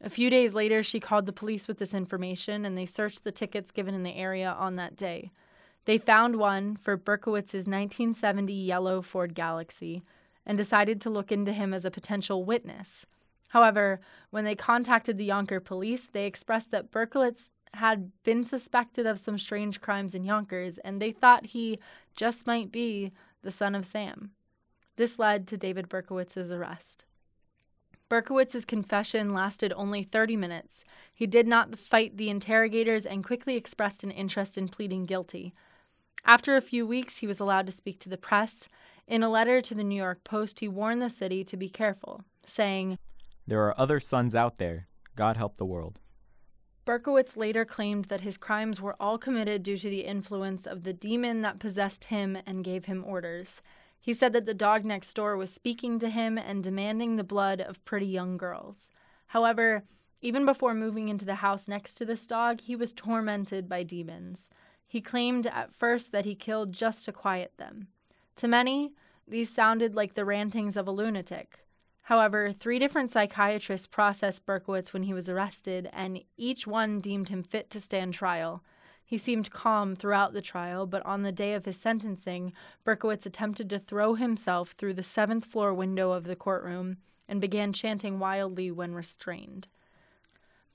A 0.00 0.10
few 0.10 0.30
days 0.30 0.52
later, 0.52 0.82
she 0.82 1.00
called 1.00 1.26
the 1.26 1.32
police 1.32 1.66
with 1.66 1.78
this 1.78 1.94
information 1.94 2.64
and 2.64 2.76
they 2.76 2.86
searched 2.86 3.24
the 3.24 3.32
tickets 3.32 3.70
given 3.70 3.94
in 3.94 4.02
the 4.02 4.16
area 4.16 4.50
on 4.50 4.76
that 4.76 4.96
day. 4.96 5.30
They 5.84 5.98
found 5.98 6.36
one 6.36 6.76
for 6.76 6.96
Berkowitz's 6.96 7.66
1970 7.66 8.52
yellow 8.52 9.00
Ford 9.00 9.34
Galaxie 9.34 10.02
and 10.44 10.58
decided 10.58 11.00
to 11.00 11.10
look 11.10 11.32
into 11.32 11.52
him 11.52 11.72
as 11.72 11.84
a 11.84 11.90
potential 11.90 12.44
witness. 12.44 13.06
However, 13.48 14.00
when 14.30 14.44
they 14.44 14.54
contacted 14.54 15.18
the 15.18 15.28
Yonker 15.28 15.62
police, 15.62 16.08
they 16.08 16.26
expressed 16.26 16.70
that 16.70 16.90
Berkowitz 16.90 17.48
had 17.74 18.10
been 18.22 18.44
suspected 18.44 19.06
of 19.06 19.18
some 19.18 19.38
strange 19.38 19.80
crimes 19.80 20.14
in 20.14 20.24
Yonkers, 20.24 20.78
and 20.78 21.00
they 21.00 21.10
thought 21.10 21.46
he 21.46 21.78
just 22.14 22.46
might 22.46 22.70
be 22.70 23.12
the 23.42 23.50
son 23.50 23.74
of 23.74 23.84
Sam. 23.86 24.30
This 24.96 25.18
led 25.18 25.46
to 25.48 25.56
David 25.56 25.88
Berkowitz's 25.88 26.52
arrest. 26.52 27.04
Berkowitz's 28.10 28.66
confession 28.66 29.32
lasted 29.32 29.72
only 29.74 30.02
30 30.02 30.36
minutes. 30.36 30.84
He 31.14 31.26
did 31.26 31.46
not 31.46 31.78
fight 31.78 32.18
the 32.18 32.28
interrogators 32.28 33.06
and 33.06 33.24
quickly 33.24 33.56
expressed 33.56 34.04
an 34.04 34.10
interest 34.10 34.58
in 34.58 34.68
pleading 34.68 35.06
guilty. 35.06 35.54
After 36.24 36.56
a 36.56 36.60
few 36.60 36.86
weeks, 36.86 37.18
he 37.18 37.26
was 37.26 37.40
allowed 37.40 37.64
to 37.66 37.72
speak 37.72 37.98
to 38.00 38.10
the 38.10 38.18
press. 38.18 38.68
In 39.08 39.22
a 39.22 39.30
letter 39.30 39.62
to 39.62 39.74
the 39.74 39.82
New 39.82 39.96
York 39.96 40.24
Post, 40.24 40.60
he 40.60 40.68
warned 40.68 41.00
the 41.00 41.08
city 41.08 41.42
to 41.42 41.56
be 41.56 41.70
careful, 41.70 42.22
saying, 42.44 42.98
There 43.46 43.66
are 43.66 43.80
other 43.80 43.98
sons 43.98 44.34
out 44.34 44.56
there. 44.56 44.88
God 45.16 45.38
help 45.38 45.56
the 45.56 45.64
world. 45.64 45.98
Berkowitz 46.84 47.36
later 47.36 47.64
claimed 47.64 48.06
that 48.06 48.22
his 48.22 48.36
crimes 48.36 48.80
were 48.80 48.96
all 48.98 49.16
committed 49.16 49.62
due 49.62 49.76
to 49.76 49.88
the 49.88 50.04
influence 50.04 50.66
of 50.66 50.82
the 50.82 50.92
demon 50.92 51.42
that 51.42 51.60
possessed 51.60 52.04
him 52.04 52.36
and 52.44 52.64
gave 52.64 52.86
him 52.86 53.04
orders. 53.06 53.62
He 54.00 54.12
said 54.12 54.32
that 54.32 54.46
the 54.46 54.54
dog 54.54 54.84
next 54.84 55.14
door 55.14 55.36
was 55.36 55.52
speaking 55.52 56.00
to 56.00 56.08
him 56.08 56.36
and 56.36 56.64
demanding 56.64 57.14
the 57.14 57.24
blood 57.24 57.60
of 57.60 57.84
pretty 57.84 58.06
young 58.06 58.36
girls. 58.36 58.88
However, 59.28 59.84
even 60.20 60.44
before 60.44 60.74
moving 60.74 61.08
into 61.08 61.24
the 61.24 61.36
house 61.36 61.68
next 61.68 61.94
to 61.94 62.04
this 62.04 62.26
dog, 62.26 62.60
he 62.60 62.74
was 62.74 62.92
tormented 62.92 63.68
by 63.68 63.84
demons. 63.84 64.48
He 64.88 65.00
claimed 65.00 65.46
at 65.46 65.72
first 65.72 66.10
that 66.10 66.24
he 66.24 66.34
killed 66.34 66.72
just 66.72 67.04
to 67.04 67.12
quiet 67.12 67.52
them. 67.58 67.88
To 68.36 68.48
many, 68.48 68.92
these 69.26 69.50
sounded 69.50 69.94
like 69.94 70.14
the 70.14 70.24
rantings 70.24 70.76
of 70.76 70.88
a 70.88 70.92
lunatic. 70.92 71.64
However, 72.02 72.52
three 72.52 72.78
different 72.78 73.10
psychiatrists 73.10 73.86
processed 73.86 74.44
Berkowitz 74.44 74.92
when 74.92 75.04
he 75.04 75.14
was 75.14 75.28
arrested, 75.28 75.88
and 75.92 76.22
each 76.36 76.66
one 76.66 77.00
deemed 77.00 77.28
him 77.28 77.42
fit 77.42 77.70
to 77.70 77.80
stand 77.80 78.12
trial. 78.12 78.62
He 79.04 79.18
seemed 79.18 79.52
calm 79.52 79.94
throughout 79.94 80.32
the 80.32 80.42
trial, 80.42 80.86
but 80.86 81.04
on 81.06 81.22
the 81.22 81.32
day 81.32 81.54
of 81.54 81.64
his 81.64 81.78
sentencing, 81.78 82.52
Berkowitz 82.84 83.26
attempted 83.26 83.70
to 83.70 83.78
throw 83.78 84.14
himself 84.14 84.72
through 84.72 84.94
the 84.94 85.02
seventh 85.02 85.44
floor 85.44 85.72
window 85.72 86.10
of 86.10 86.24
the 86.24 86.34
courtroom 86.36 86.96
and 87.28 87.40
began 87.40 87.72
chanting 87.72 88.18
wildly 88.18 88.70
when 88.70 88.94
restrained. 88.94 89.68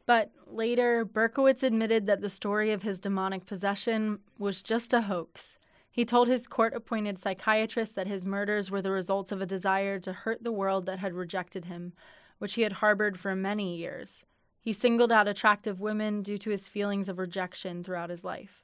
But 0.06 0.32
later, 0.46 1.04
Berkowitz 1.04 1.62
admitted 1.62 2.08
that 2.08 2.22
the 2.22 2.30
story 2.30 2.72
of 2.72 2.84
his 2.84 3.00
demonic 3.00 3.46
possession 3.46 4.20
was 4.38 4.62
just 4.62 4.94
a 4.94 5.02
hoax. 5.02 5.57
He 5.98 6.06
told 6.06 6.28
his 6.28 6.46
court 6.46 6.76
appointed 6.76 7.18
psychiatrist 7.18 7.96
that 7.96 8.06
his 8.06 8.24
murders 8.24 8.70
were 8.70 8.84
the 8.84 8.92
results 8.92 9.32
of 9.32 9.42
a 9.42 9.48
desire 9.48 10.00
to 10.02 10.14
hurt 10.14 10.44
the 10.44 10.52
world 10.52 10.86
that 10.86 11.00
had 11.00 11.16
rejected 11.16 11.66
him, 11.66 11.92
which 12.38 12.54
he 12.54 12.62
had 12.62 12.74
harbored 12.74 13.20
for 13.20 13.36
many 13.36 13.76
years. 13.76 14.24
He 14.62 14.74
singled 14.74 15.12
out 15.12 15.28
attractive 15.28 15.82
women 15.82 16.22
due 16.22 16.38
to 16.38 16.52
his 16.52 16.70
feelings 16.70 17.10
of 17.10 17.18
rejection 17.18 17.84
throughout 17.84 18.12
his 18.12 18.24
life. 18.24 18.64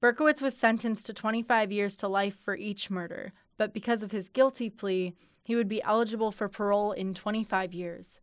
Berkowitz 0.00 0.40
was 0.40 0.56
sentenced 0.56 1.04
to 1.04 1.12
25 1.12 1.70
years 1.70 1.96
to 1.96 2.08
life 2.08 2.38
for 2.38 2.56
each 2.56 2.88
murder, 2.88 3.34
but 3.58 3.74
because 3.74 4.02
of 4.02 4.12
his 4.12 4.30
guilty 4.30 4.70
plea, 4.70 5.14
he 5.42 5.54
would 5.54 5.68
be 5.68 5.82
eligible 5.82 6.32
for 6.32 6.48
parole 6.48 6.92
in 6.92 7.12
25 7.12 7.74
years. 7.74 8.20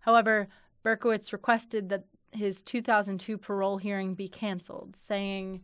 However, 0.00 0.48
Berkowitz 0.82 1.32
requested 1.32 1.90
that 1.90 2.06
his 2.32 2.60
2002 2.60 3.38
parole 3.38 3.78
hearing 3.78 4.14
be 4.14 4.26
canceled, 4.26 4.96
saying, 4.96 5.62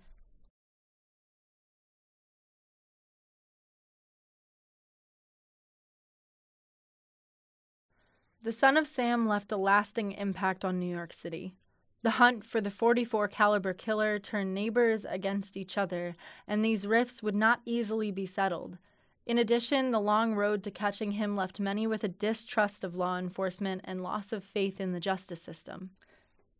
The 8.40 8.52
Son 8.52 8.76
of 8.76 8.86
Sam 8.86 9.26
left 9.26 9.50
a 9.50 9.56
lasting 9.56 10.12
impact 10.12 10.64
on 10.64 10.78
New 10.78 10.86
York 10.86 11.12
City. 11.12 11.54
The 12.02 12.12
hunt 12.12 12.44
for 12.44 12.60
the 12.60 12.70
44 12.70 13.26
caliber 13.26 13.72
killer 13.72 14.20
turned 14.20 14.54
neighbors 14.54 15.04
against 15.04 15.56
each 15.56 15.76
other, 15.76 16.14
and 16.46 16.64
these 16.64 16.86
rifts 16.86 17.20
would 17.20 17.34
not 17.34 17.60
easily 17.64 18.12
be 18.12 18.26
settled. 18.26 18.78
In 19.26 19.38
addition, 19.38 19.90
the 19.90 20.00
long 20.00 20.36
road 20.36 20.62
to 20.62 20.70
catching 20.70 21.12
him 21.12 21.34
left 21.34 21.58
many 21.58 21.88
with 21.88 22.04
a 22.04 22.08
distrust 22.08 22.84
of 22.84 22.94
law 22.94 23.18
enforcement 23.18 23.80
and 23.84 24.04
loss 24.04 24.32
of 24.32 24.44
faith 24.44 24.80
in 24.80 24.92
the 24.92 25.00
justice 25.00 25.42
system. 25.42 25.90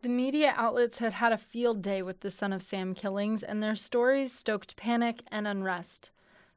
The 0.03 0.09
media 0.09 0.55
outlets 0.57 0.99
had 0.99 1.13
had 1.15 1.33
a 1.33 1.39
field 1.39 1.81
day 1.81 2.03
with 2.03 2.21
the 2.21 2.31
Son 2.31 2.53
of 2.53 2.61
Sam 2.61 2.93
killings, 2.93 3.45
and 3.45 3.63
their 3.63 3.77
stories 3.77 4.33
stoked 4.33 4.77
panic 4.77 5.23
and 5.29 5.47
unrest. 5.47 6.11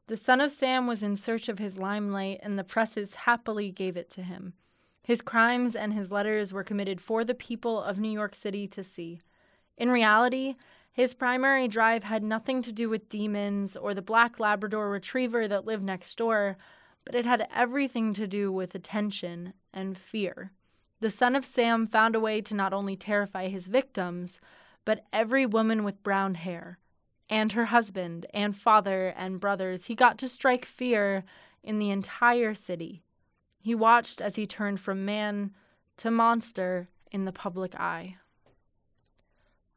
The 0.08 0.18
Son 0.18 0.42
of 0.42 0.50
Sam 0.50 0.88
was 0.88 1.04
in 1.04 1.16
search 1.16 1.48
of 1.48 1.60
his 1.60 1.78
limelight, 1.78 2.40
and 2.42 2.58
the 2.58 2.64
presses 2.64 3.14
happily 3.14 3.70
gave 3.72 3.96
it 3.96 4.10
to 4.10 4.24
him. 4.24 4.54
His 5.04 5.22
crimes 5.22 5.76
and 5.76 5.94
his 5.94 6.12
letters 6.12 6.54
were 6.54 6.64
committed 6.64 7.02
for 7.02 7.24
the 7.24 7.34
people 7.34 7.82
of 7.82 8.00
New 8.00 8.10
York 8.12 8.36
City 8.36 8.68
to 8.68 8.84
see. 8.84 9.20
In 9.78 9.90
reality, 9.90 10.56
his 10.94 11.14
primary 11.14 11.68
drive 11.68 12.04
had 12.04 12.24
nothing 12.24 12.62
to 12.64 12.72
do 12.72 12.90
with 12.90 13.10
demons 13.10 13.76
or 13.76 13.94
the 13.94 14.02
black 14.02 14.40
Labrador 14.40 14.90
retriever 14.90 15.48
that 15.48 15.66
lived 15.66 15.84
next 15.84 16.18
door, 16.18 16.58
but 17.06 17.16
it 17.16 17.26
had 17.26 17.48
everything 17.54 18.14
to 18.14 18.28
do 18.28 18.52
with 18.52 18.76
attention 18.76 19.54
and 19.74 19.98
fear. 19.98 20.52
The 21.00 21.10
son 21.10 21.36
of 21.36 21.46
Sam 21.46 21.88
found 21.88 22.16
a 22.16 22.20
way 22.20 22.42
to 22.42 22.54
not 22.54 22.74
only 22.74 22.96
terrify 22.96 23.48
his 23.48 23.68
victims, 23.68 24.40
but 24.86 25.06
every 25.12 25.46
woman 25.46 25.84
with 25.84 26.04
brown 26.04 26.36
hair, 26.36 26.78
and 27.30 27.54
her 27.54 27.66
husband, 27.66 28.26
and 28.34 28.56
father, 28.56 29.14
and 29.18 29.40
brothers. 29.40 29.86
He 29.86 29.96
got 29.96 30.18
to 30.20 30.28
strike 30.28 30.66
fear 30.66 31.24
in 31.64 31.80
the 31.80 31.90
entire 31.90 32.54
city. 32.54 33.02
He 33.62 33.76
watched 33.76 34.22
as 34.22 34.36
he 34.36 34.48
turned 34.48 34.80
from 34.80 35.06
man 35.06 35.52
to 35.98 36.10
monster 36.10 36.90
in 37.12 37.26
the 37.26 37.32
public 37.32 37.76
eye. 37.76 38.18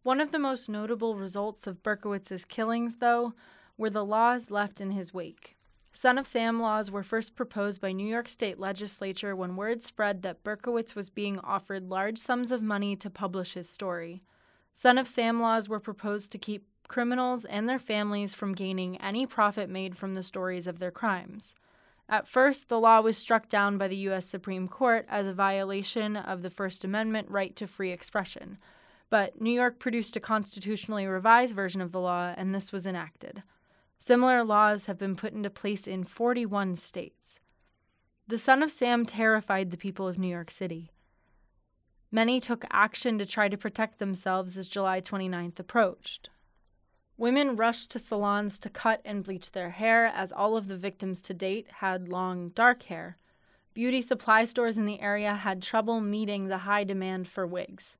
One 0.02 0.20
of 0.20 0.32
the 0.32 0.38
most 0.38 0.68
notable 0.68 1.16
results 1.16 1.66
of 1.66 1.82
Berkowitz's 1.82 2.44
killings, 2.44 2.96
though, 2.96 3.34
were 3.76 3.90
the 3.90 4.04
laws 4.04 4.50
left 4.50 4.80
in 4.80 4.90
his 4.90 5.12
wake. 5.12 5.56
Son 5.92 6.18
of 6.18 6.26
Sam 6.26 6.60
laws 6.60 6.90
were 6.90 7.02
first 7.02 7.36
proposed 7.36 7.80
by 7.80 7.92
New 7.92 8.06
York 8.06 8.28
State 8.28 8.58
legislature 8.58 9.36
when 9.36 9.54
word 9.54 9.82
spread 9.82 10.22
that 10.22 10.42
Berkowitz 10.42 10.94
was 10.94 11.08
being 11.08 11.38
offered 11.40 11.88
large 11.88 12.18
sums 12.18 12.50
of 12.50 12.62
money 12.62 12.96
to 12.96 13.10
publish 13.10 13.54
his 13.54 13.68
story. 13.68 14.20
Son 14.74 14.98
of 14.98 15.06
Sam 15.06 15.40
laws 15.40 15.68
were 15.68 15.78
proposed 15.78 16.32
to 16.32 16.38
keep 16.38 16.66
criminals 16.88 17.44
and 17.44 17.68
their 17.68 17.78
families 17.78 18.34
from 18.34 18.54
gaining 18.54 19.00
any 19.00 19.26
profit 19.26 19.70
made 19.70 19.96
from 19.96 20.14
the 20.14 20.22
stories 20.22 20.66
of 20.66 20.78
their 20.78 20.90
crimes. 20.90 21.54
At 22.08 22.28
first, 22.28 22.68
the 22.68 22.78
law 22.78 23.00
was 23.00 23.16
struck 23.16 23.48
down 23.48 23.78
by 23.78 23.88
the 23.88 23.96
U.S. 23.96 24.26
Supreme 24.26 24.68
Court 24.68 25.06
as 25.08 25.26
a 25.26 25.32
violation 25.32 26.16
of 26.16 26.42
the 26.42 26.50
First 26.50 26.84
Amendment 26.84 27.30
right 27.30 27.56
to 27.56 27.66
free 27.66 27.92
expression. 27.92 28.58
But 29.10 29.40
New 29.40 29.50
York 29.50 29.78
produced 29.78 30.16
a 30.16 30.20
constitutionally 30.20 31.06
revised 31.06 31.54
version 31.54 31.80
of 31.80 31.92
the 31.92 32.00
law, 32.00 32.34
and 32.36 32.54
this 32.54 32.72
was 32.72 32.86
enacted. 32.86 33.42
Similar 33.98 34.44
laws 34.44 34.86
have 34.86 34.98
been 34.98 35.16
put 35.16 35.32
into 35.32 35.48
place 35.48 35.86
in 35.86 36.04
41 36.04 36.76
states. 36.76 37.40
The 38.26 38.38
Son 38.38 38.62
of 38.62 38.70
Sam 38.70 39.06
terrified 39.06 39.70
the 39.70 39.76
people 39.76 40.06
of 40.06 40.18
New 40.18 40.28
York 40.28 40.50
City. 40.50 40.90
Many 42.10 42.38
took 42.38 42.64
action 42.70 43.18
to 43.18 43.26
try 43.26 43.48
to 43.48 43.56
protect 43.56 43.98
themselves 43.98 44.56
as 44.56 44.68
July 44.68 45.00
29th 45.00 45.58
approached. 45.58 46.28
Women 47.16 47.54
rushed 47.54 47.90
to 47.92 47.98
salons 47.98 48.58
to 48.58 48.68
cut 48.68 49.00
and 49.04 49.22
bleach 49.22 49.52
their 49.52 49.70
hair, 49.70 50.06
as 50.06 50.32
all 50.32 50.56
of 50.56 50.66
the 50.66 50.76
victims 50.76 51.22
to 51.22 51.34
date 51.34 51.68
had 51.78 52.08
long, 52.08 52.48
dark 52.50 52.84
hair. 52.84 53.18
Beauty 53.72 54.02
supply 54.02 54.44
stores 54.44 54.76
in 54.76 54.86
the 54.86 55.00
area 55.00 55.34
had 55.34 55.62
trouble 55.62 56.00
meeting 56.00 56.48
the 56.48 56.58
high 56.58 56.84
demand 56.84 57.28
for 57.28 57.46
wigs. 57.46 57.96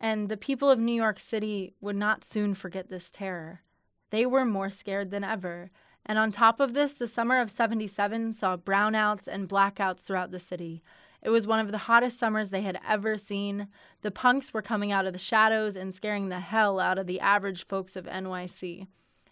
And 0.00 0.28
the 0.28 0.36
people 0.36 0.70
of 0.70 0.78
New 0.78 0.94
York 0.94 1.18
City 1.20 1.74
would 1.80 1.96
not 1.96 2.24
soon 2.24 2.54
forget 2.54 2.88
this 2.88 3.10
terror. 3.10 3.62
They 4.10 4.26
were 4.26 4.44
more 4.44 4.70
scared 4.70 5.10
than 5.10 5.24
ever. 5.24 5.70
And 6.06 6.18
on 6.18 6.32
top 6.32 6.60
of 6.60 6.72
this, 6.72 6.92
the 6.92 7.06
summer 7.06 7.40
of 7.40 7.50
77 7.50 8.32
saw 8.32 8.56
brownouts 8.56 9.26
and 9.26 9.48
blackouts 9.48 10.04
throughout 10.04 10.30
the 10.30 10.38
city. 10.38 10.82
It 11.22 11.30
was 11.30 11.46
one 11.46 11.60
of 11.60 11.70
the 11.70 11.78
hottest 11.78 12.18
summers 12.18 12.50
they 12.50 12.62
had 12.62 12.78
ever 12.86 13.18
seen. 13.18 13.68
The 14.02 14.10
punks 14.10 14.54
were 14.54 14.62
coming 14.62 14.90
out 14.90 15.06
of 15.06 15.12
the 15.12 15.18
shadows 15.18 15.76
and 15.76 15.94
scaring 15.94 16.28
the 16.28 16.40
hell 16.40 16.80
out 16.80 16.98
of 16.98 17.06
the 17.06 17.20
average 17.20 17.66
folks 17.66 17.94
of 17.96 18.06
NYC. 18.06 18.86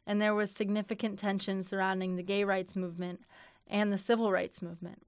And 0.07 0.21
there 0.21 0.35
was 0.35 0.51
significant 0.51 1.19
tension 1.19 1.63
surrounding 1.63 2.17
the 2.17 2.23
gay 2.23 2.45
rights 2.45 2.77
movement 2.77 3.21
and 3.67 3.93
the 3.93 3.99
civil 3.99 4.33
rights 4.33 4.61
movement. 4.61 5.03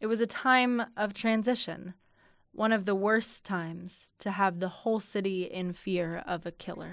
It 0.00 0.06
was 0.06 0.20
a 0.20 0.26
time 0.26 0.82
of 0.96 1.14
transition, 1.14 1.94
one 2.52 2.72
of 2.72 2.84
the 2.84 2.94
worst 2.94 3.44
times 3.44 4.08
to 4.18 4.30
have 4.32 4.60
the 4.60 4.68
whole 4.68 5.00
city 5.00 5.44
in 5.44 5.72
fear 5.72 6.22
of 6.26 6.44
a 6.44 6.52
killer. 6.52 6.92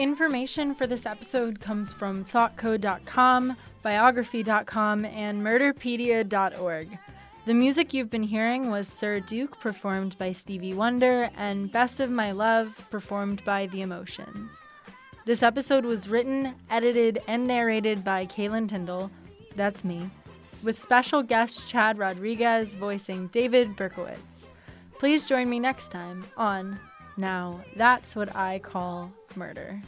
Information 0.00 0.74
for 0.74 0.86
this 0.86 1.04
episode 1.04 1.60
comes 1.60 1.92
from 1.92 2.24
thoughtco.com, 2.24 3.54
biography.com, 3.82 5.04
and 5.04 5.42
murderpedia.org. 5.42 6.98
The 7.44 7.52
music 7.52 7.92
you've 7.92 8.08
been 8.08 8.22
hearing 8.22 8.70
was 8.70 8.88
Sir 8.88 9.20
Duke, 9.20 9.60
performed 9.60 10.16
by 10.16 10.32
Stevie 10.32 10.72
Wonder, 10.72 11.28
and 11.36 11.70
Best 11.70 12.00
of 12.00 12.10
My 12.10 12.32
Love, 12.32 12.86
performed 12.90 13.44
by 13.44 13.66
The 13.66 13.82
Emotions. 13.82 14.62
This 15.26 15.42
episode 15.42 15.84
was 15.84 16.08
written, 16.08 16.54
edited, 16.70 17.20
and 17.28 17.46
narrated 17.46 18.02
by 18.02 18.24
Kaylin 18.24 18.70
Tyndall, 18.70 19.10
that's 19.54 19.84
me, 19.84 20.08
with 20.62 20.80
special 20.80 21.22
guest 21.22 21.68
Chad 21.68 21.98
Rodriguez 21.98 22.74
voicing 22.74 23.26
David 23.32 23.76
Berkowitz. 23.76 24.46
Please 24.98 25.26
join 25.26 25.50
me 25.50 25.60
next 25.60 25.90
time 25.90 26.24
on 26.38 26.80
Now 27.20 27.60
That's 27.76 28.16
What 28.16 28.34
I 28.34 28.60
Call 28.60 29.12
Murder. 29.36 29.82